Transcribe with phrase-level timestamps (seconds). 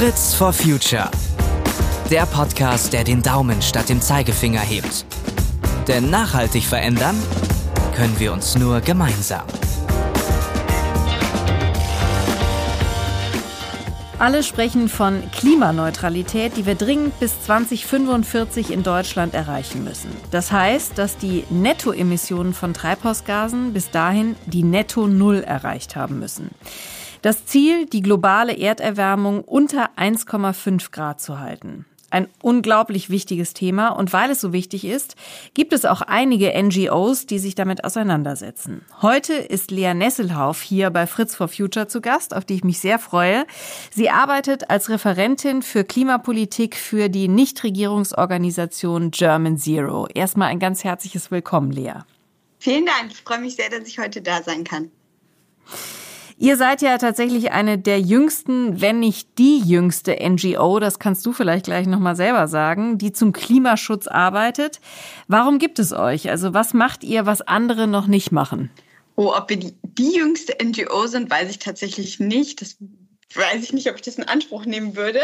[0.00, 1.10] Fritz for Future.
[2.10, 5.04] Der Podcast, der den Daumen statt dem Zeigefinger hebt.
[5.88, 7.14] Denn nachhaltig verändern
[7.94, 9.44] können wir uns nur gemeinsam.
[14.18, 20.10] Alle sprechen von Klimaneutralität, die wir dringend bis 2045 in Deutschland erreichen müssen.
[20.30, 26.52] Das heißt, dass die Nettoemissionen von Treibhausgasen bis dahin die Netto Null erreicht haben müssen.
[27.22, 31.84] Das Ziel, die globale Erderwärmung unter 1,5 Grad zu halten.
[32.12, 35.14] Ein unglaublich wichtiges Thema und weil es so wichtig ist,
[35.54, 38.84] gibt es auch einige NGOs, die sich damit auseinandersetzen.
[39.00, 42.80] Heute ist Lea Nesselhauf hier bei Fritz for Future zu Gast, auf die ich mich
[42.80, 43.46] sehr freue.
[43.94, 50.08] Sie arbeitet als Referentin für Klimapolitik für die Nichtregierungsorganisation German Zero.
[50.12, 52.00] Erstmal ein ganz herzliches Willkommen, Lea.
[52.58, 53.12] Vielen Dank.
[53.12, 54.90] Ich freue mich sehr, dass ich heute da sein kann.
[56.42, 61.34] Ihr seid ja tatsächlich eine der jüngsten, wenn nicht die jüngste NGO, das kannst du
[61.34, 64.80] vielleicht gleich nochmal selber sagen, die zum Klimaschutz arbeitet.
[65.28, 66.30] Warum gibt es euch?
[66.30, 68.70] Also was macht ihr, was andere noch nicht machen?
[69.16, 72.62] Oh, ob wir die, die jüngste NGO sind, weiß ich tatsächlich nicht.
[72.62, 72.78] Das
[73.34, 75.20] weiß ich nicht, ob ich das in Anspruch nehmen würde.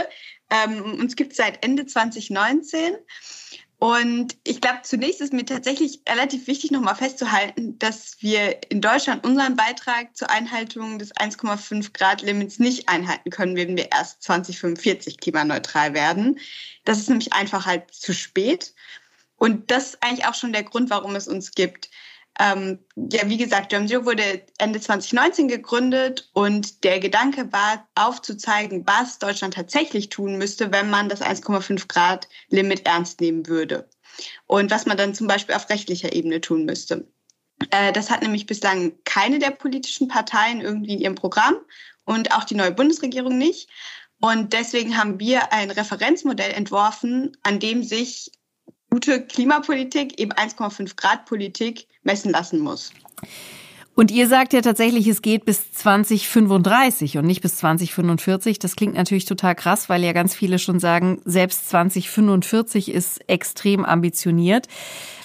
[0.51, 2.95] Ähm, uns gibt es seit Ende 2019
[3.79, 9.27] und ich glaube, zunächst ist mir tatsächlich relativ wichtig, nochmal festzuhalten, dass wir in Deutschland
[9.27, 15.19] unseren Beitrag zur Einhaltung des 1,5 Grad Limits nicht einhalten können, wenn wir erst 2045
[15.19, 16.39] klimaneutral werden.
[16.85, 18.73] Das ist nämlich einfach halt zu spät.
[19.37, 21.91] Und das ist eigentlich auch schon der Grund, warum es uns gibt.
[22.39, 29.19] Ähm, ja, wie gesagt, Zero wurde Ende 2019 gegründet und der Gedanke war, aufzuzeigen, was
[29.19, 33.89] Deutschland tatsächlich tun müsste, wenn man das 1,5 Grad Limit ernst nehmen würde.
[34.47, 37.07] Und was man dann zum Beispiel auf rechtlicher Ebene tun müsste.
[37.71, 41.57] Äh, das hat nämlich bislang keine der politischen Parteien irgendwie in ihrem Programm
[42.05, 43.69] und auch die neue Bundesregierung nicht.
[44.21, 48.31] Und deswegen haben wir ein Referenzmodell entworfen, an dem sich
[48.91, 52.91] gute Klimapolitik, eben 1,5 Grad Politik messen lassen muss.
[53.97, 58.59] Und ihr sagt ja tatsächlich, es geht bis 2035 und nicht bis 2045.
[58.59, 63.87] Das klingt natürlich total krass, weil ja ganz viele schon sagen, selbst 2045 ist extrem
[63.87, 64.69] ambitioniert.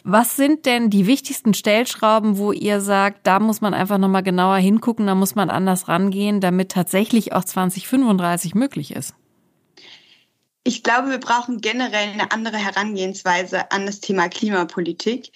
[0.06, 4.56] Was sind denn die wichtigsten Stellschrauben, wo ihr sagt, da muss man einfach nochmal genauer
[4.56, 9.16] hingucken, da muss man anders rangehen, damit tatsächlich auch 2035 möglich ist?
[10.63, 15.31] Ich glaube, wir brauchen generell eine andere Herangehensweise an das Thema Klimapolitik.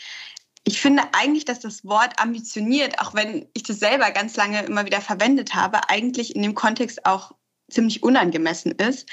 [0.68, 4.86] Ich finde eigentlich, dass das Wort ambitioniert, auch wenn ich das selber ganz lange immer
[4.86, 7.34] wieder verwendet habe, eigentlich in dem Kontext auch
[7.70, 9.08] ziemlich unangemessen ist,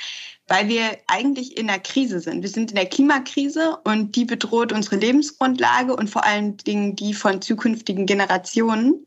[0.49, 2.43] weil wir eigentlich in einer Krise sind.
[2.43, 7.15] Wir sind in der Klimakrise und die bedroht unsere Lebensgrundlage und vor allen Dingen die
[7.15, 9.07] von zukünftigen Generationen.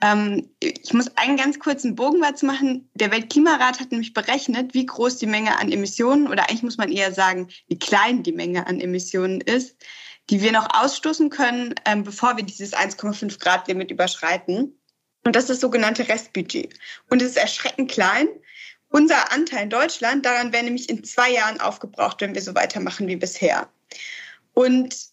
[0.00, 2.88] Ähm, ich muss einen ganz kurzen Bogen dazu machen.
[2.94, 6.90] Der Weltklimarat hat nämlich berechnet, wie groß die Menge an Emissionen oder eigentlich muss man
[6.90, 9.76] eher sagen, wie klein die Menge an Emissionen ist,
[10.30, 14.78] die wir noch ausstoßen können, ähm, bevor wir dieses 1,5 Grad Limit überschreiten.
[15.24, 16.74] Und das ist das sogenannte Restbudget.
[17.08, 18.28] Und es ist erschreckend klein.
[18.88, 23.08] Unser Anteil in Deutschland daran wäre nämlich in zwei Jahren aufgebraucht, wenn wir so weitermachen
[23.08, 23.68] wie bisher.
[24.52, 25.12] Und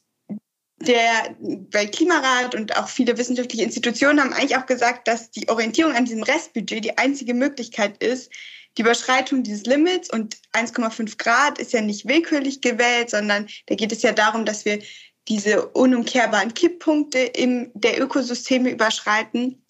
[0.82, 6.06] der Weltklimarat und auch viele wissenschaftliche Institutionen haben eigentlich auch gesagt, dass die Orientierung an
[6.06, 8.32] diesem Restbudget die einzige Möglichkeit ist,
[8.78, 13.92] die Überschreitung dieses Limits und 1,5 Grad ist ja nicht willkürlich gewählt, sondern da geht
[13.92, 14.80] es ja darum, dass wir
[15.28, 19.64] diese unumkehrbaren Kipppunkte im der Ökosysteme überschreiten.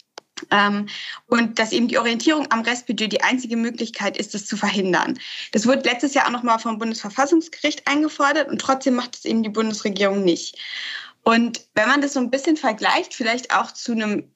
[0.52, 0.88] Ähm,
[1.28, 5.20] und dass eben die Orientierung am Restbudget die einzige Möglichkeit ist, das zu verhindern.
[5.52, 9.50] Das wurde letztes Jahr auch nochmal vom Bundesverfassungsgericht eingefordert und trotzdem macht es eben die
[9.50, 10.58] Bundesregierung nicht.
[11.24, 14.32] Und wenn man das so ein bisschen vergleicht, vielleicht auch zu einem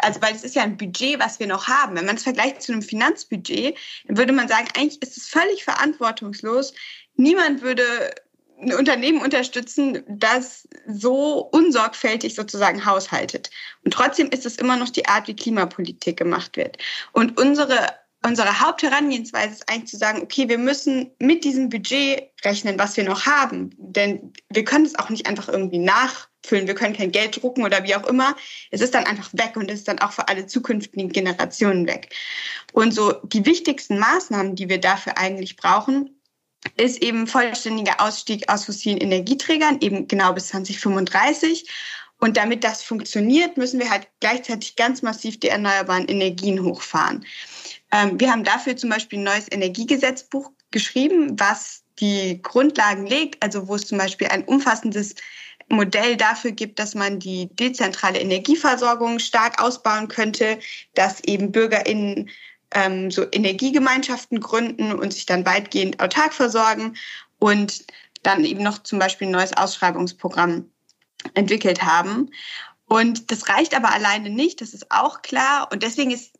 [0.00, 1.96] also weil es ist ja ein Budget, was wir noch haben.
[1.96, 3.76] Wenn man es vergleicht zu einem Finanzbudget,
[4.06, 6.72] dann würde man sagen, eigentlich ist es völlig verantwortungslos.
[7.16, 7.84] Niemand würde
[8.62, 13.50] ein Unternehmen unterstützen, das so unsorgfältig sozusagen haushaltet.
[13.84, 16.78] Und trotzdem ist es immer noch die Art, wie Klimapolitik gemacht wird.
[17.12, 17.88] Und unsere,
[18.24, 23.04] unsere Hauptherangehensweise ist eigentlich zu sagen, okay, wir müssen mit diesem Budget rechnen, was wir
[23.04, 23.74] noch haben.
[23.78, 25.80] Denn wir können es auch nicht einfach irgendwie
[26.42, 26.66] nachfüllen.
[26.66, 28.36] Wir können kein Geld drucken oder wie auch immer.
[28.70, 32.14] Es ist dann einfach weg und es ist dann auch für alle zukünftigen Generationen weg.
[32.72, 36.18] Und so die wichtigsten Maßnahmen, die wir dafür eigentlich brauchen,
[36.76, 41.68] ist eben vollständiger Ausstieg aus fossilen Energieträgern, eben genau bis 2035.
[42.20, 47.26] Und damit das funktioniert, müssen wir halt gleichzeitig ganz massiv die erneuerbaren Energien hochfahren.
[47.90, 53.66] Ähm, wir haben dafür zum Beispiel ein neues Energiegesetzbuch geschrieben, was die Grundlagen legt, also
[53.66, 55.16] wo es zum Beispiel ein umfassendes
[55.68, 60.58] Modell dafür gibt, dass man die dezentrale Energieversorgung stark ausbauen könnte,
[60.94, 62.30] dass eben BürgerInnen
[62.72, 66.96] ähm, so Energiegemeinschaften gründen und sich dann weitgehend autark versorgen
[67.38, 67.84] und
[68.22, 70.70] dann eben noch zum Beispiel ein neues Ausschreibungsprogramm
[71.34, 72.30] entwickelt haben.
[72.86, 75.68] Und das reicht aber alleine nicht, das ist auch klar.
[75.72, 76.32] Und deswegen ist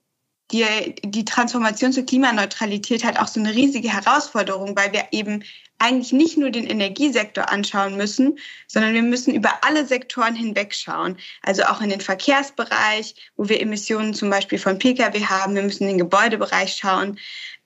[0.50, 5.44] die, die Transformation zur Klimaneutralität halt auch so eine riesige Herausforderung, weil wir eben
[5.82, 8.38] eigentlich nicht nur den Energiesektor anschauen müssen,
[8.68, 11.18] sondern wir müssen über alle Sektoren hinwegschauen.
[11.42, 15.56] Also auch in den Verkehrsbereich, wo wir Emissionen zum Beispiel von Pkw haben.
[15.56, 17.18] Wir müssen in den Gebäudebereich schauen,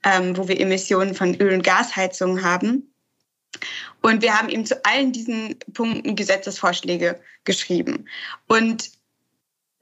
[0.03, 2.91] ähm, wo wir Emissionen von Öl- und Gasheizungen haben.
[4.01, 8.07] Und wir haben eben zu allen diesen Punkten Gesetzesvorschläge geschrieben.
[8.47, 8.91] Und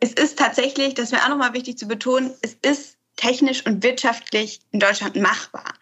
[0.01, 4.61] es ist tatsächlich, das wäre auch nochmal wichtig zu betonen, es ist technisch und wirtschaftlich
[4.73, 5.75] in Deutschland machbar.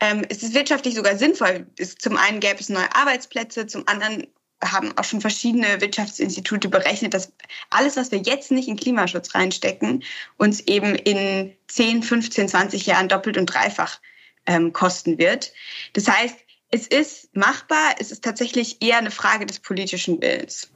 [0.00, 1.66] Ähm, es ist wirtschaftlich sogar sinnvoll.
[1.78, 4.26] Es, zum einen gäbe es neue Arbeitsplätze, zum anderen
[4.64, 7.32] haben auch schon verschiedene Wirtschaftsinstitute berechnet, dass
[7.70, 10.02] alles, was wir jetzt nicht in Klimaschutz reinstecken,
[10.38, 14.00] uns eben in 10, 15, 20 Jahren doppelt und dreifach
[14.46, 15.52] ähm, kosten wird.
[15.92, 16.36] Das heißt,
[16.70, 20.70] es ist machbar, es ist tatsächlich eher eine Frage des politischen Willens.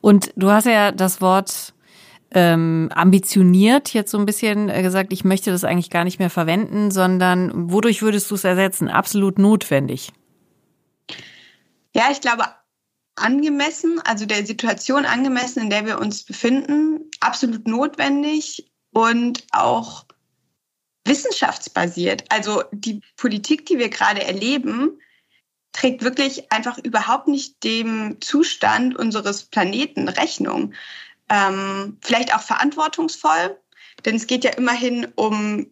[0.00, 1.73] Und du hast ja das Wort
[2.34, 6.30] ähm, ambitioniert jetzt so ein bisschen äh, gesagt, ich möchte das eigentlich gar nicht mehr
[6.30, 8.88] verwenden, sondern wodurch würdest du es ersetzen?
[8.88, 10.12] Absolut notwendig.
[11.94, 12.44] Ja, ich glaube,
[13.14, 20.04] angemessen, also der Situation angemessen, in der wir uns befinden, absolut notwendig und auch
[21.04, 22.24] wissenschaftsbasiert.
[22.30, 24.98] Also die Politik, die wir gerade erleben,
[25.72, 30.72] trägt wirklich einfach überhaupt nicht dem Zustand unseres Planeten Rechnung.
[31.30, 33.58] Ähm, vielleicht auch verantwortungsvoll,
[34.04, 35.66] denn es geht ja immerhin um,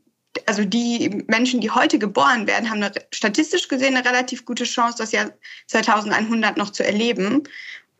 [0.47, 4.99] also die Menschen, die heute geboren werden, haben eine, statistisch gesehen eine relativ gute Chance,
[4.99, 5.31] das Jahr
[5.67, 7.43] 2100 noch zu erleben.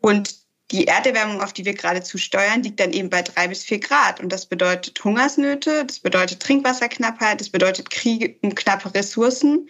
[0.01, 0.35] Und
[0.71, 4.19] die Erderwärmung, auf die wir gerade zusteuern, liegt dann eben bei drei bis vier Grad.
[4.19, 9.69] Und das bedeutet Hungersnöte, das bedeutet Trinkwasserknappheit, das bedeutet Kriege um knappe Ressourcen.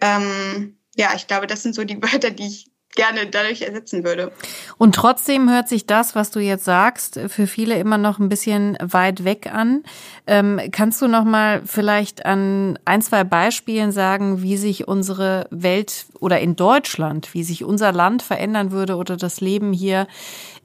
[0.00, 4.32] Ähm, ja, ich glaube, das sind so die Wörter, die ich gerne dadurch ersetzen würde.
[4.76, 8.76] Und trotzdem hört sich das, was du jetzt sagst, für viele immer noch ein bisschen
[8.80, 9.82] weit weg an.
[10.26, 16.06] Ähm, kannst du noch mal vielleicht an ein, zwei Beispielen sagen, wie sich unsere Welt
[16.20, 20.06] oder in Deutschland, wie sich unser Land verändern würde oder das Leben hier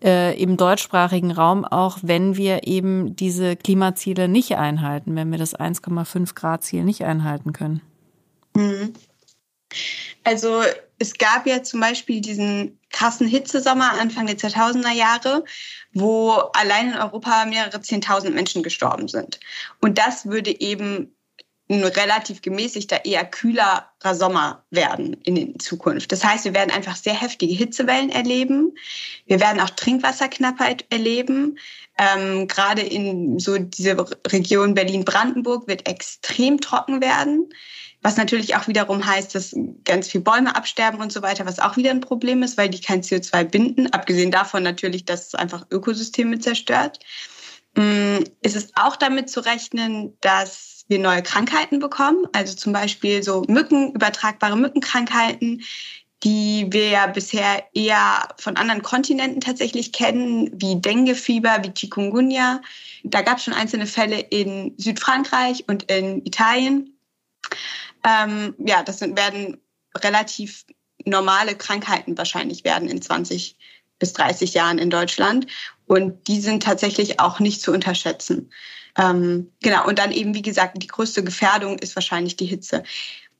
[0.03, 5.57] äh, im deutschsprachigen Raum, auch wenn wir eben diese Klimaziele nicht einhalten, wenn wir das
[5.57, 7.81] 1,5 Grad Ziel nicht einhalten können?
[8.55, 8.93] Mhm.
[10.23, 10.61] Also
[10.99, 15.43] es gab ja zum Beispiel diesen krassen Hitzesommer Anfang der 2000er Jahre,
[15.93, 19.39] wo allein in Europa mehrere Zehntausend Menschen gestorben sind.
[19.81, 21.13] Und das würde eben
[21.69, 26.11] ein relativ gemäßigter, eher kühlerer Sommer werden in Zukunft.
[26.11, 28.73] Das heißt, wir werden einfach sehr heftige Hitzewellen erleben.
[29.25, 31.59] Wir werden auch Trinkwasserknappheit erleben.
[31.97, 33.97] Ähm, gerade in so dieser
[34.27, 37.49] Region Berlin-Brandenburg wird extrem trocken werden.
[38.07, 41.75] Was natürlich auch wiederum heißt, dass ganz viele Bäume absterben und so weiter, was auch
[41.75, 43.87] wieder ein Problem ist, weil die kein CO2 binden.
[43.87, 46.99] Abgesehen davon natürlich, dass es einfach Ökosysteme zerstört.
[47.75, 53.23] Mm, es ist auch damit zu rechnen, dass wir neue Krankheiten bekommen, also zum Beispiel
[53.23, 55.63] so Mücken, übertragbare Mückenkrankheiten,
[56.23, 62.61] die wir ja bisher eher von anderen Kontinenten tatsächlich kennen, wie Denguefieber, wie Chikungunya.
[63.03, 66.93] Da gab es schon einzelne Fälle in Südfrankreich und in Italien.
[68.07, 69.57] Ähm, ja, das sind, werden
[69.97, 70.65] relativ
[71.05, 73.57] normale Krankheiten wahrscheinlich werden in 20
[73.99, 75.47] bis 30 Jahren in Deutschland.
[75.85, 78.51] Und die sind tatsächlich auch nicht zu unterschätzen.
[78.97, 82.83] Ähm, genau, und dann eben, wie gesagt, die größte Gefährdung ist wahrscheinlich die Hitze.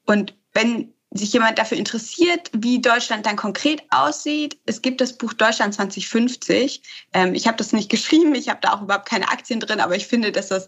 [0.06, 5.34] Und wenn sich jemand dafür interessiert, wie Deutschland dann konkret aussieht, es gibt das Buch
[5.34, 6.82] Deutschland 2050.
[7.14, 9.96] Ähm, ich habe das nicht geschrieben, ich habe da auch überhaupt keine Aktien drin, aber
[9.96, 10.68] ich finde, dass das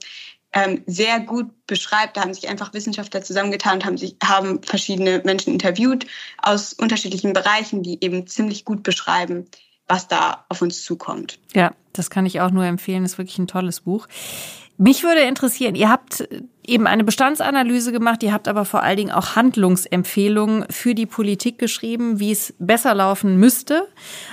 [0.53, 2.17] ähm, sehr gut beschreibt.
[2.17, 6.07] Da haben sich einfach Wissenschaftler zusammengetan und haben, sich, haben verschiedene Menschen interviewt
[6.41, 9.47] aus unterschiedlichen Bereichen, die eben ziemlich gut beschreiben,
[9.87, 11.39] was da auf uns zukommt.
[11.53, 13.05] Ja, das kann ich auch nur empfehlen.
[13.05, 14.07] Ist wirklich ein tolles Buch.
[14.81, 16.25] Mich würde interessieren, ihr habt
[16.65, 21.57] eben eine Bestandsanalyse gemacht, ihr habt aber vor allen Dingen auch Handlungsempfehlungen für die Politik
[21.59, 23.89] geschrieben, wie es besser laufen müsste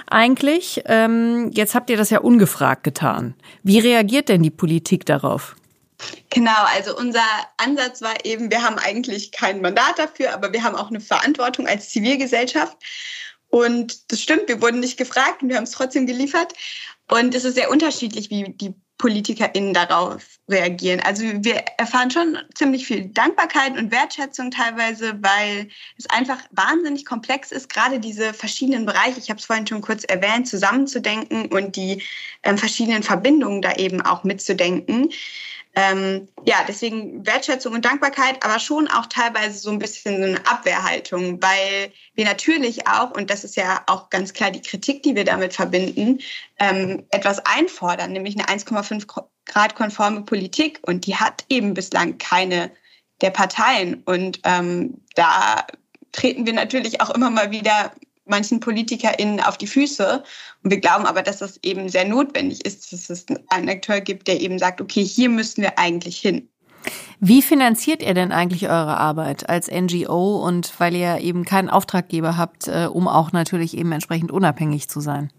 [0.09, 0.83] eigentlich.
[0.87, 3.35] Ähm, jetzt habt ihr das ja ungefragt getan.
[3.65, 5.57] Wie reagiert denn die Politik darauf?
[6.31, 7.25] Genau, also unser
[7.57, 11.67] Ansatz war eben, wir haben eigentlich kein Mandat dafür, aber wir haben auch eine Verantwortung
[11.67, 12.77] als Zivilgesellschaft.
[13.49, 16.53] Und das stimmt, wir wurden nicht gefragt und wir haben es trotzdem geliefert.
[17.11, 21.01] Und es ist sehr unterschiedlich, wie die PolitikerInnen darauf reagieren.
[21.01, 27.53] Also wir erfahren schon ziemlich viel Dankbarkeit und Wertschätzung teilweise, weil es einfach wahnsinnig komplex
[27.53, 32.03] ist, gerade diese verschiedenen Bereiche, ich habe es vorhin schon kurz erwähnt, zusammenzudenken und die
[32.43, 35.11] ähm, verschiedenen Verbindungen da eben auch mitzudenken.
[35.79, 41.43] Ähm, ja, deswegen Wertschätzung und Dankbarkeit, aber schon auch teilweise so ein bisschen eine Abwehrhaltung,
[41.43, 45.25] weil wir natürlich auch, und das ist ja auch ganz klar die Kritik, die wir
[45.25, 46.21] damit verbinden,
[46.59, 49.07] ähm, etwas einfordern, nämlich eine 1,5
[49.45, 50.81] Grad konforme Politik.
[50.83, 52.71] Und die hat eben bislang keine
[53.21, 54.03] der Parteien.
[54.05, 55.67] Und ähm, da
[56.13, 57.93] treten wir natürlich auch immer mal wieder
[58.27, 60.23] manchen PolitikerInnen auf die Füße.
[60.63, 64.29] Und wir glauben aber, dass das eben sehr notwendig ist, dass es einen Akteur gibt,
[64.29, 66.49] der eben sagt, okay, hier müssen wir eigentlich hin.
[67.19, 72.37] Wie finanziert ihr denn eigentlich eure Arbeit als NGO und weil ihr eben keinen Auftraggeber
[72.37, 75.33] habt, äh, um auch natürlich eben entsprechend unabhängig zu sein?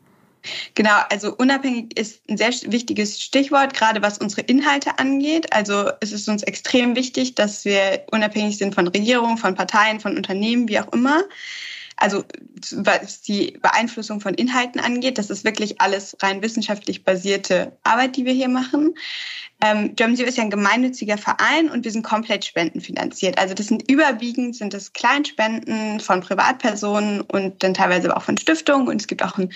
[0.76, 5.52] Genau, also unabhängig ist ein sehr wichtiges Stichwort, gerade was unsere Inhalte angeht.
[5.54, 10.16] Also es ist uns extrem wichtig, dass wir unabhängig sind von Regierungen, von Parteien, von
[10.16, 11.24] Unternehmen, wie auch immer
[11.98, 12.24] also
[12.76, 18.26] was die Beeinflussung von Inhalten angeht, das ist wirklich alles rein wissenschaftlich basierte Arbeit, die
[18.26, 18.94] wir hier machen.
[19.60, 23.40] Ähm, ist ja ein gemeinnütziger Verein und wir sind komplett spendenfinanziert.
[23.40, 28.88] Also das sind überwiegend sind das Kleinspenden von Privatpersonen und dann teilweise auch von Stiftungen
[28.88, 29.52] und es gibt auch ein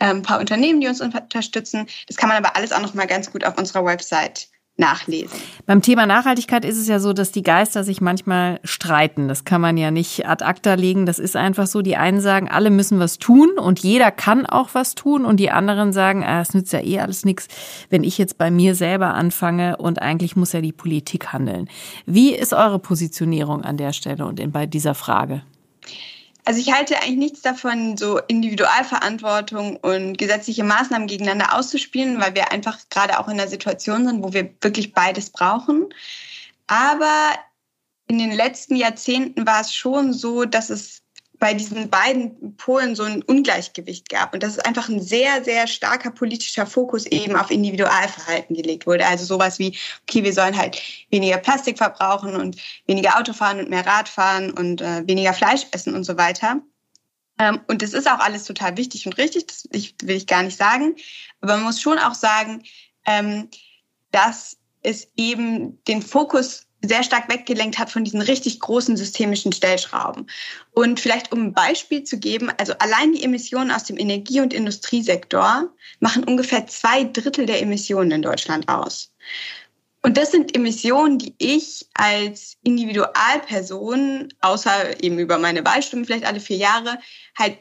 [0.00, 1.86] ähm, paar Unternehmen, die uns unterstützen.
[2.08, 5.38] Das kann man aber alles auch noch mal ganz gut auf unserer Website nachlesen.
[5.64, 9.26] Beim Thema Nachhaltigkeit ist es ja so, dass die Geister sich manchmal streiten.
[9.26, 11.06] Das kann man ja nicht ad acta legen.
[11.06, 11.80] Das ist einfach so.
[11.80, 15.24] Die einen sagen, alle müssen was tun und jeder kann auch was tun.
[15.24, 17.48] Und die anderen sagen, ah, es nützt ja eh alles nichts,
[17.88, 21.68] wenn ich jetzt bei mir selber anfange und eigentlich muss ja die Politik handeln.
[22.04, 25.42] Wie ist eure Positionierung an der Stelle und in, bei dieser Frage?
[26.46, 32.52] Also ich halte eigentlich nichts davon, so Individualverantwortung und gesetzliche Maßnahmen gegeneinander auszuspielen, weil wir
[32.52, 35.92] einfach gerade auch in einer Situation sind, wo wir wirklich beides brauchen.
[36.68, 37.32] Aber
[38.06, 41.02] in den letzten Jahrzehnten war es schon so, dass es
[41.38, 45.66] bei diesen beiden Polen so ein Ungleichgewicht gab und dass es einfach ein sehr, sehr
[45.66, 49.06] starker politischer Fokus eben auf Individualverhalten gelegt wurde.
[49.06, 53.70] Also sowas wie, okay, wir sollen halt weniger Plastik verbrauchen und weniger Auto fahren und
[53.70, 56.60] mehr Rad fahren und äh, weniger Fleisch essen und so weiter.
[57.38, 60.56] Ähm, und das ist auch alles total wichtig und richtig, das will ich gar nicht
[60.56, 60.96] sagen.
[61.40, 62.62] Aber man muss schon auch sagen,
[63.04, 63.48] ähm,
[64.10, 70.26] dass es eben den Fokus sehr stark weggelenkt hat von diesen richtig großen systemischen Stellschrauben.
[70.72, 74.52] Und vielleicht um ein Beispiel zu geben, also allein die Emissionen aus dem Energie- und
[74.52, 75.68] Industriesektor
[76.00, 79.12] machen ungefähr zwei Drittel der Emissionen in Deutschland aus.
[80.02, 86.38] Und das sind Emissionen, die ich als Individualperson, außer eben über meine Wahlstimmen vielleicht alle
[86.38, 87.00] vier Jahre,
[87.36, 87.58] halt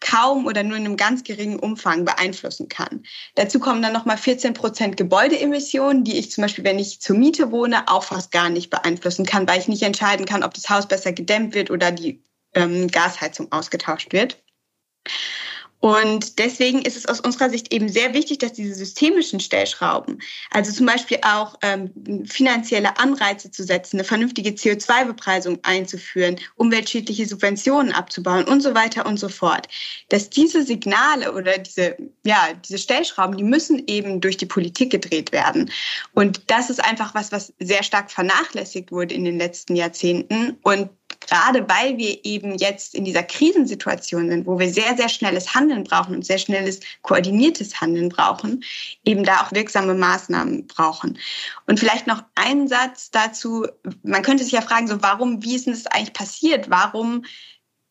[0.00, 3.04] kaum oder nur in einem ganz geringen Umfang beeinflussen kann.
[3.34, 7.50] Dazu kommen dann nochmal 14 Prozent Gebäudeemissionen, die ich zum Beispiel, wenn ich zur Miete
[7.50, 10.86] wohne, auch fast gar nicht beeinflussen kann, weil ich nicht entscheiden kann, ob das Haus
[10.86, 12.22] besser gedämmt wird oder die
[12.54, 14.42] ähm, Gasheizung ausgetauscht wird.
[15.80, 20.72] Und deswegen ist es aus unserer Sicht eben sehr wichtig, dass diese systemischen Stellschrauben, also
[20.72, 21.90] zum Beispiel auch ähm,
[22.26, 29.18] finanzielle Anreize zu setzen, eine vernünftige CO2-Bepreisung einzuführen, umweltschädliche Subventionen abzubauen und so weiter und
[29.18, 29.68] so fort,
[30.08, 35.32] dass diese Signale oder diese, ja, diese Stellschrauben, die müssen eben durch die Politik gedreht
[35.32, 35.70] werden.
[36.14, 40.90] Und das ist einfach was, was sehr stark vernachlässigt wurde in den letzten Jahrzehnten und
[41.26, 45.84] gerade weil wir eben jetzt in dieser Krisensituation sind, wo wir sehr, sehr schnelles Handeln
[45.84, 48.64] brauchen und sehr schnelles koordiniertes Handeln brauchen,
[49.04, 51.18] eben da auch wirksame Maßnahmen brauchen.
[51.66, 53.66] Und vielleicht noch ein Satz dazu.
[54.02, 56.70] Man könnte sich ja fragen, so warum, wie ist denn das eigentlich passiert?
[56.70, 57.24] Warum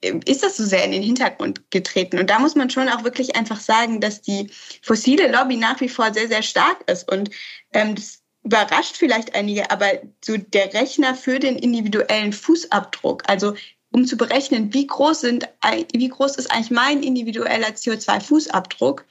[0.01, 2.19] äh, ist das so sehr in den Hintergrund getreten?
[2.19, 4.49] Und da muss man schon auch wirklich einfach sagen, dass die
[4.81, 7.29] fossile Lobby nach wie vor sehr, sehr stark ist und
[7.73, 9.87] ähm, das überrascht vielleicht einige, aber
[10.23, 13.55] so der Rechner für den individuellen Fußabdruck, also
[13.91, 15.49] um zu berechnen, wie groß sind,
[15.93, 19.03] wie groß ist eigentlich mein individueller CO2-Fußabdruck,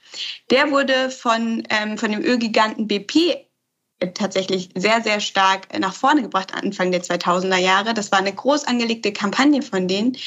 [0.51, 3.47] der wurde von, ähm, von dem Ölgiganten BP
[4.13, 7.93] tatsächlich sehr, sehr stark nach vorne gebracht Anfang der 2000er Jahre.
[7.93, 10.17] Das war eine groß angelegte Kampagne von denen,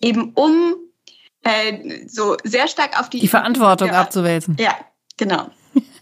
[0.00, 0.74] eben um
[1.44, 4.56] äh, so sehr stark auf die, die Verantwortung ja, abzuwälzen.
[4.58, 4.76] Ja,
[5.16, 5.48] genau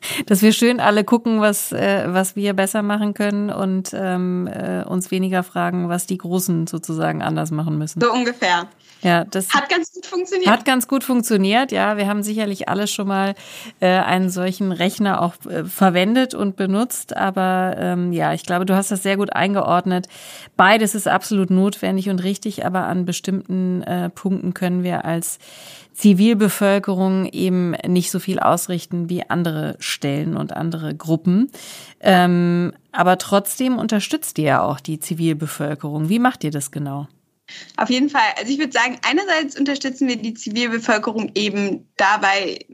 [0.26, 4.84] dass wir schön alle gucken, was, äh, was wir besser machen können und ähm, äh,
[4.84, 8.00] uns weniger fragen, was die Großen sozusagen anders machen müssen.
[8.00, 8.68] So ungefähr.
[9.02, 10.50] Ja, das hat ganz gut funktioniert.
[10.50, 11.96] Hat ganz gut funktioniert, ja.
[11.96, 13.34] Wir haben sicherlich alle schon mal
[13.80, 18.76] äh, einen solchen Rechner auch äh, verwendet und benutzt, aber ähm, ja, ich glaube, du
[18.76, 20.08] hast das sehr gut eingeordnet.
[20.56, 25.38] Beides ist absolut notwendig und richtig, aber an bestimmten äh, Punkten können wir als
[25.92, 31.50] Zivilbevölkerung eben nicht so viel ausrichten wie andere Stellen und andere Gruppen.
[32.00, 36.08] Ähm, aber trotzdem unterstützt ihr ja auch die Zivilbevölkerung.
[36.08, 37.08] Wie macht ihr das genau?
[37.76, 38.20] Auf jeden Fall.
[38.38, 42.64] Also ich würde sagen, einerseits unterstützen wir die Zivilbevölkerung eben dabei,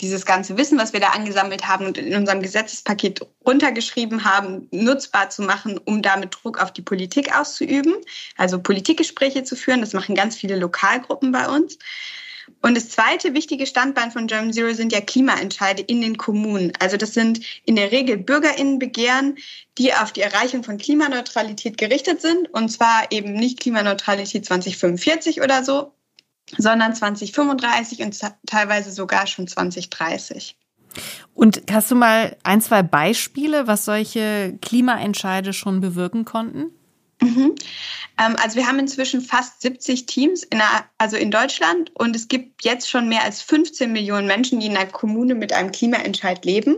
[0.00, 5.30] dieses ganze Wissen, was wir da angesammelt haben und in unserem Gesetzespaket runtergeschrieben haben, nutzbar
[5.30, 7.94] zu machen, um damit Druck auf die Politik auszuüben,
[8.36, 9.80] also Politikgespräche zu führen.
[9.80, 11.78] Das machen ganz viele Lokalgruppen bei uns.
[12.62, 16.72] Und das zweite wichtige Standbein von German Zero sind ja Klimaentscheide in den Kommunen.
[16.78, 19.38] Also das sind in der Regel Bürgerinnenbegehren,
[19.78, 22.52] die auf die Erreichung von Klimaneutralität gerichtet sind.
[22.52, 25.92] Und zwar eben nicht Klimaneutralität 2045 oder so,
[26.56, 30.56] sondern 2035 und teilweise sogar schon 2030.
[31.34, 36.72] Und hast du mal ein, zwei Beispiele, was solche Klimaentscheide schon bewirken konnten?
[37.20, 37.54] Mhm.
[38.18, 40.60] Ähm, also wir haben inzwischen fast 70 Teams in
[40.98, 44.76] also in Deutschland und es gibt jetzt schon mehr als 15 Millionen Menschen, die in
[44.76, 46.76] einer Kommune mit einem Klimaentscheid leben.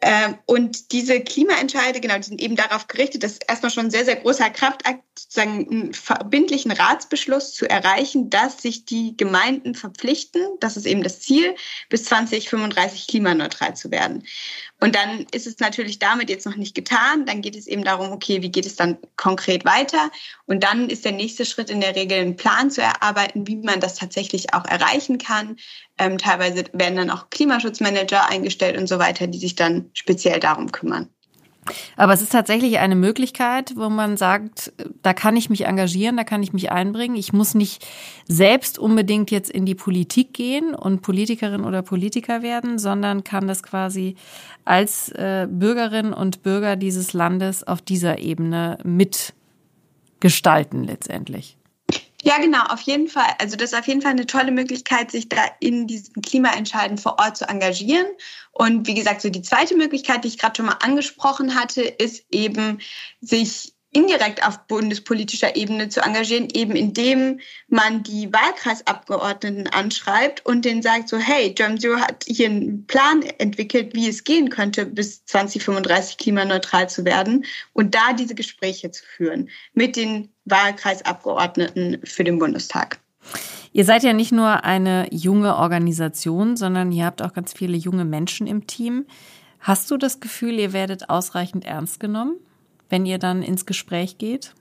[0.00, 4.04] Ähm, und diese Klimaentscheide, genau, die sind eben darauf gerichtet, dass erstmal schon ein sehr,
[4.04, 10.76] sehr großer Kraftakt, sozusagen einen verbindlichen Ratsbeschluss zu erreichen, dass sich die Gemeinden verpflichten, das
[10.76, 11.54] ist eben das Ziel,
[11.88, 14.24] bis 2035 klimaneutral zu werden.
[14.80, 17.24] Und dann ist es natürlich damit jetzt noch nicht getan.
[17.26, 20.10] Dann geht es eben darum, okay, wie geht es dann konkret weiter?
[20.46, 23.80] Und dann ist der nächste Schritt in der Regel, einen Plan zu erarbeiten, wie man
[23.80, 25.56] das tatsächlich auch erreichen kann.
[25.96, 30.70] Ähm, teilweise werden dann auch Klimaschutzmanager eingestellt und so weiter, die sich dann speziell darum
[30.72, 31.08] kümmern.
[31.96, 36.24] Aber es ist tatsächlich eine Möglichkeit, wo man sagt, da kann ich mich engagieren, da
[36.24, 37.16] kann ich mich einbringen.
[37.16, 37.86] Ich muss nicht
[38.28, 43.62] selbst unbedingt jetzt in die Politik gehen und Politikerin oder Politiker werden, sondern kann das
[43.62, 44.16] quasi
[44.64, 51.56] als äh, Bürgerin und Bürger dieses Landes auf dieser Ebene mitgestalten letztendlich.
[52.26, 53.34] Ja, genau, auf jeden Fall.
[53.38, 57.18] Also das ist auf jeden Fall eine tolle Möglichkeit, sich da in diesen Klimaentscheiden vor
[57.18, 58.06] Ort zu engagieren.
[58.50, 62.24] Und wie gesagt, so die zweite Möglichkeit, die ich gerade schon mal angesprochen hatte, ist
[62.30, 62.80] eben,
[63.20, 70.82] sich indirekt auf bundespolitischer Ebene zu engagieren, eben indem man die Wahlkreisabgeordneten anschreibt und denen
[70.82, 75.24] sagt so, hey, German Zero hat hier einen Plan entwickelt, wie es gehen könnte, bis
[75.26, 82.38] 2035 klimaneutral zu werden und da diese Gespräche zu führen mit den Wahlkreisabgeordneten für den
[82.38, 82.98] Bundestag.
[83.72, 88.04] Ihr seid ja nicht nur eine junge Organisation, sondern ihr habt auch ganz viele junge
[88.04, 89.06] Menschen im Team.
[89.60, 92.36] Hast du das Gefühl, ihr werdet ausreichend ernst genommen?
[92.88, 94.52] wenn ihr dann ins Gespräch geht?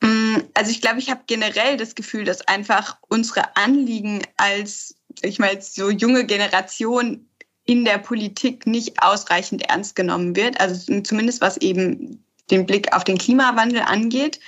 [0.00, 5.38] Mm, also ich glaube, ich habe generell das Gefühl, dass einfach unsere Anliegen als, ich
[5.38, 7.28] meine, so junge Generation
[7.64, 10.60] in der Politik nicht ausreichend ernst genommen wird.
[10.60, 14.40] Also zumindest was eben den Blick auf den Klimawandel angeht.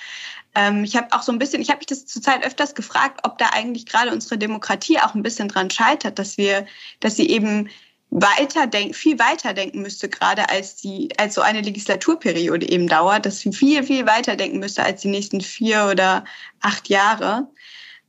[0.55, 3.39] Ähm, ich habe auch so ein bisschen, ich habe mich das zurzeit öfters gefragt, ob
[3.39, 6.67] da eigentlich gerade unsere Demokratie auch ein bisschen dran scheitert, dass wir,
[7.01, 7.69] dass sie eben
[8.11, 13.53] weiterdenken, viel weiterdenken müsste, gerade als die, als so eine Legislaturperiode eben dauert, dass sie
[13.53, 16.25] viel, viel weiterdenken müsste als die nächsten vier oder
[16.61, 17.49] acht Jahre.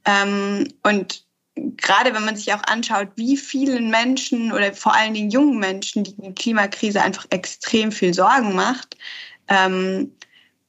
[0.06, 5.32] Ähm, und gerade wenn man sich auch anschaut, wie vielen Menschen oder vor allen Dingen
[5.32, 8.98] jungen Menschen die Klimakrise einfach extrem viel Sorgen macht,
[9.48, 10.12] ähm,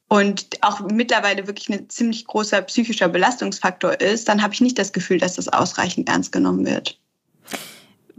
[0.09, 4.93] und auch mittlerweile wirklich ein ziemlich großer psychischer Belastungsfaktor ist, dann habe ich nicht das
[4.93, 6.97] Gefühl, dass das ausreichend ernst genommen wird.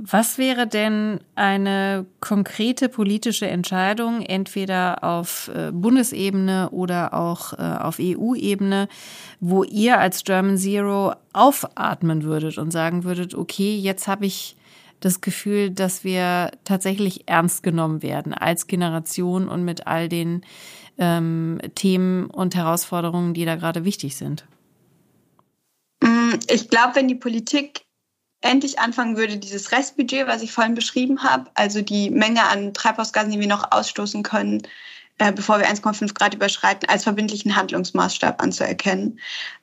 [0.01, 7.99] Was wäre denn eine konkrete politische Entscheidung, entweder auf äh, Bundesebene oder auch äh, auf
[8.01, 8.87] EU-Ebene,
[9.41, 14.57] wo ihr als German Zero aufatmen würdet und sagen würdet, okay, jetzt habe ich
[15.01, 20.43] das Gefühl, dass wir tatsächlich ernst genommen werden als Generation und mit all den
[20.99, 24.45] ähm, Themen und Herausforderungen, die da gerade wichtig sind?
[26.03, 27.85] Mm, ich glaube, wenn die Politik
[28.41, 33.33] endlich anfangen würde, dieses Restbudget, was ich vorhin beschrieben habe, also die Menge an Treibhausgasen,
[33.33, 34.63] die wir noch ausstoßen können,
[35.19, 39.19] äh, bevor wir 1,5 Grad überschreiten, als verbindlichen Handlungsmaßstab anzuerkennen.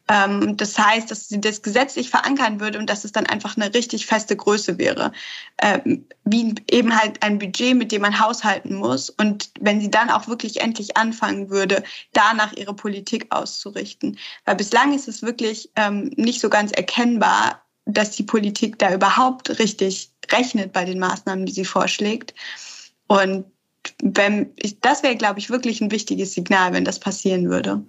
[0.07, 3.73] Ähm, das heißt, dass sie das gesetzlich verankern würde und dass es dann einfach eine
[3.73, 5.11] richtig feste Größe wäre.
[5.61, 9.09] Ähm, wie eben halt ein Budget, mit dem man haushalten muss.
[9.09, 14.19] Und wenn sie dann auch wirklich endlich anfangen würde, danach ihre Politik auszurichten.
[14.43, 19.59] Weil bislang ist es wirklich ähm, nicht so ganz erkennbar, dass die Politik da überhaupt
[19.59, 22.33] richtig rechnet bei den Maßnahmen, die sie vorschlägt.
[23.07, 23.45] Und
[24.01, 27.83] wenn das wäre, glaube ich, wirklich ein wichtiges Signal, wenn das passieren würde.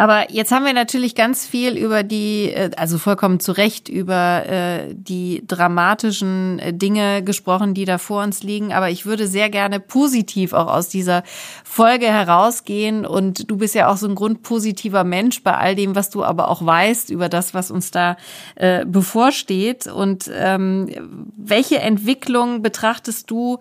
[0.00, 4.46] Aber jetzt haben wir natürlich ganz viel über die, äh, also vollkommen zu Recht, über
[4.46, 8.72] äh, die dramatischen äh, Dinge gesprochen, die da vor uns liegen.
[8.72, 11.24] Aber ich würde sehr gerne positiv auch aus dieser
[11.64, 13.04] Folge herausgehen.
[13.04, 16.48] Und du bist ja auch so ein grundpositiver Mensch bei all dem, was du aber
[16.48, 18.16] auch weißt über das, was uns da
[18.54, 19.88] äh, bevorsteht.
[19.88, 23.58] Und ähm, welche Entwicklung betrachtest du?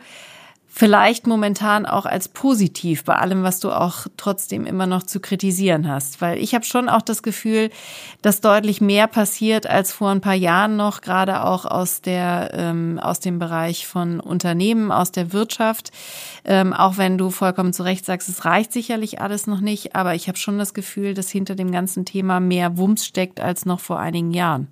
[0.77, 5.87] Vielleicht momentan auch als positiv bei allem, was du auch trotzdem immer noch zu kritisieren
[5.87, 6.21] hast?
[6.21, 7.71] Weil ich habe schon auch das Gefühl,
[8.21, 12.99] dass deutlich mehr passiert als vor ein paar Jahren noch, gerade auch aus der ähm,
[13.01, 15.91] aus dem Bereich von Unternehmen, aus der Wirtschaft.
[16.45, 20.13] Ähm, auch wenn du vollkommen zu Recht sagst, es reicht sicherlich alles noch nicht, aber
[20.13, 23.79] ich habe schon das Gefühl, dass hinter dem ganzen Thema mehr Wumms steckt als noch
[23.79, 24.67] vor einigen Jahren.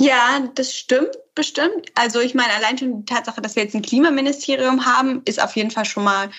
[0.00, 1.92] Ja, das stimmt bestimmt.
[1.94, 5.54] Also ich meine, allein schon die Tatsache, dass wir jetzt ein Klimaministerium haben, ist auf
[5.56, 6.30] jeden Fall schon mal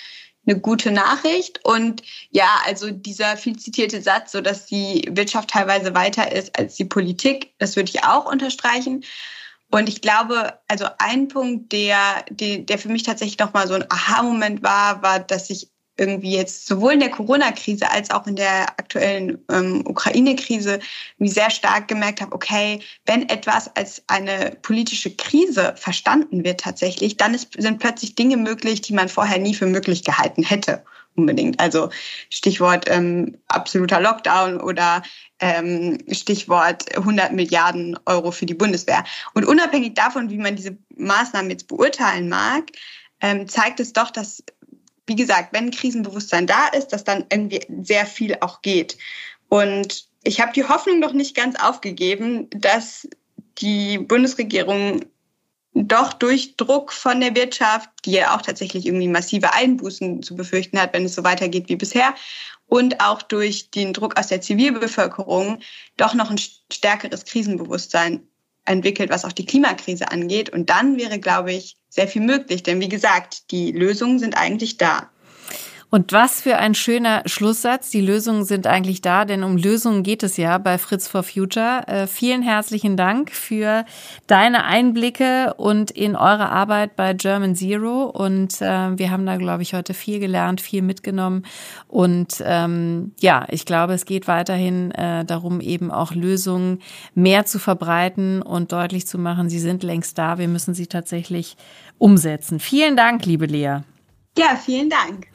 [0.48, 1.64] eine gute Nachricht.
[1.64, 6.76] Und ja, also dieser viel zitierte Satz, so dass die Wirtschaft teilweise weiter ist als
[6.76, 9.04] die Politik, das würde ich auch unterstreichen.
[9.70, 14.64] Und ich glaube, also ein Punkt, der, der, für mich tatsächlich nochmal so ein Aha-Moment
[14.64, 15.71] war, war, dass ich
[16.02, 20.80] irgendwie jetzt sowohl in der Corona-Krise als auch in der aktuellen ähm, Ukraine-Krise
[21.20, 27.36] sehr stark gemerkt habe, okay, wenn etwas als eine politische Krise verstanden wird tatsächlich, dann
[27.36, 30.84] ist, sind plötzlich Dinge möglich, die man vorher nie für möglich gehalten hätte
[31.16, 31.60] unbedingt.
[31.60, 31.90] Also
[32.30, 35.04] Stichwort ähm, absoluter Lockdown oder
[35.40, 39.04] ähm, Stichwort 100 Milliarden Euro für die Bundeswehr.
[39.34, 42.72] Und unabhängig davon, wie man diese Maßnahmen jetzt beurteilen mag,
[43.22, 44.44] ähm, zeigt es doch, dass
[45.12, 48.98] wie gesagt, wenn Krisenbewusstsein da ist, dass dann irgendwie sehr viel auch geht.
[49.50, 53.10] Und ich habe die Hoffnung noch nicht ganz aufgegeben, dass
[53.58, 55.02] die Bundesregierung
[55.74, 60.80] doch durch Druck von der Wirtschaft, die ja auch tatsächlich irgendwie massive Einbußen zu befürchten
[60.80, 62.16] hat, wenn es so weitergeht wie bisher,
[62.68, 65.60] und auch durch den Druck aus der Zivilbevölkerung
[65.98, 66.40] doch noch ein
[66.72, 68.26] stärkeres Krisenbewusstsein
[68.66, 70.50] entwickelt, was auch die Klimakrise angeht.
[70.50, 72.64] Und dann wäre, glaube ich, sehr viel möglich.
[72.64, 75.10] Denn wie gesagt, die Lösungen sind eigentlich da.
[75.94, 77.90] Und was für ein schöner Schlusssatz.
[77.90, 81.86] Die Lösungen sind eigentlich da, denn um Lösungen geht es ja bei Fritz for Future.
[81.86, 83.84] Äh, vielen herzlichen Dank für
[84.26, 88.06] deine Einblicke und in eure Arbeit bei German Zero.
[88.06, 91.44] Und äh, wir haben da, glaube ich, heute viel gelernt, viel mitgenommen.
[91.90, 96.80] Und ähm, ja, ich glaube, es geht weiterhin äh, darum, eben auch Lösungen
[97.16, 100.38] mehr zu verbreiten und deutlich zu machen, sie sind längst da.
[100.38, 101.58] Wir müssen sie tatsächlich
[101.98, 102.62] umsetzen.
[102.62, 103.82] Vielen Dank, liebe Lea.
[104.38, 105.28] Ja, vielen Dank.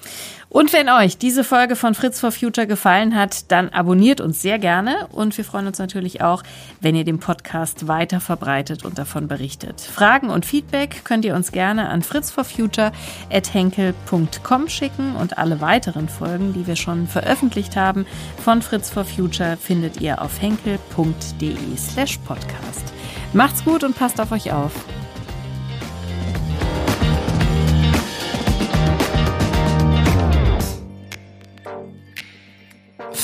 [0.48, 4.58] Und wenn euch diese Folge von Fritz for Future gefallen hat, dann abonniert uns sehr
[4.58, 6.42] gerne und wir freuen uns natürlich auch,
[6.80, 9.82] wenn ihr den Podcast weiter verbreitet und davon berichtet.
[9.82, 16.66] Fragen und Feedback könnt ihr uns gerne an fritzforfuture@henkel.com schicken und alle weiteren Folgen, die
[16.66, 18.06] wir schon veröffentlicht haben
[18.42, 22.94] von Fritz for Future findet ihr auf henkel.de/podcast.
[23.34, 24.72] Macht's gut und passt auf euch auf.